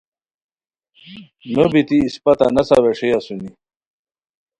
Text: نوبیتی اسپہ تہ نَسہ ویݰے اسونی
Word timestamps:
نوبیتی 1.53 1.97
اسپہ 2.05 2.33
تہ 2.39 2.45
نَسہ 2.55 2.77
ویݰے 2.83 3.09
اسونی 3.17 3.49